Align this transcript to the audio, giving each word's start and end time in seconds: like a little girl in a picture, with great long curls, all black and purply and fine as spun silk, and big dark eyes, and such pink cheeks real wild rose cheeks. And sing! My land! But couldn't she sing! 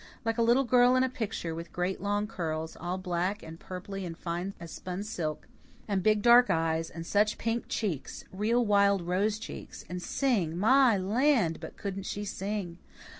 like 0.25 0.39
a 0.39 0.41
little 0.41 0.63
girl 0.63 0.95
in 0.95 1.03
a 1.03 1.09
picture, 1.09 1.53
with 1.53 1.71
great 1.71 2.01
long 2.01 2.25
curls, 2.25 2.75
all 2.75 2.97
black 2.97 3.43
and 3.43 3.59
purply 3.59 4.03
and 4.03 4.17
fine 4.17 4.55
as 4.59 4.71
spun 4.71 5.03
silk, 5.03 5.47
and 5.87 6.01
big 6.01 6.23
dark 6.23 6.49
eyes, 6.49 6.89
and 6.89 7.05
such 7.05 7.37
pink 7.37 7.65
cheeks 7.69 8.23
real 8.33 8.65
wild 8.65 9.03
rose 9.03 9.37
cheeks. 9.37 9.85
And 9.89 10.01
sing! 10.01 10.57
My 10.57 10.97
land! 10.97 11.59
But 11.59 11.77
couldn't 11.77 12.07
she 12.07 12.25
sing! 12.25 12.79